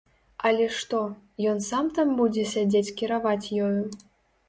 [0.49, 1.01] Але што,
[1.53, 3.73] ён сам там будзе сядзець кіраваць ёю?